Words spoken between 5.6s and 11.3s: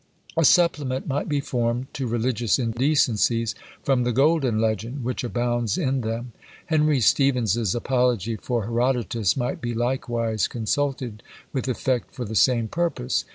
in them. Henry Stephens's Apology for Herodotus might be likewise consulted